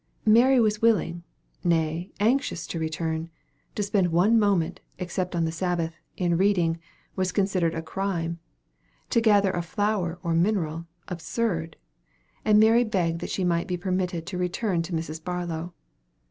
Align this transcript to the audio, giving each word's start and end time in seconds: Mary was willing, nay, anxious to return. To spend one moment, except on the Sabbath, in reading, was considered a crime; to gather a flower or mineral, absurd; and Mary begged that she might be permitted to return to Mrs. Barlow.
Mary 0.25 0.59
was 0.59 0.81
willing, 0.81 1.21
nay, 1.63 2.11
anxious 2.19 2.65
to 2.65 2.79
return. 2.79 3.29
To 3.75 3.83
spend 3.83 4.07
one 4.11 4.39
moment, 4.39 4.79
except 4.97 5.35
on 5.35 5.45
the 5.45 5.51
Sabbath, 5.51 5.93
in 6.17 6.37
reading, 6.37 6.79
was 7.15 7.31
considered 7.31 7.75
a 7.75 7.83
crime; 7.83 8.39
to 9.11 9.21
gather 9.21 9.51
a 9.51 9.61
flower 9.61 10.17
or 10.23 10.33
mineral, 10.33 10.87
absurd; 11.07 11.77
and 12.43 12.59
Mary 12.59 12.83
begged 12.83 13.19
that 13.21 13.29
she 13.29 13.43
might 13.43 13.67
be 13.67 13.77
permitted 13.77 14.25
to 14.25 14.39
return 14.39 14.81
to 14.81 14.93
Mrs. 14.93 15.23
Barlow. 15.23 15.71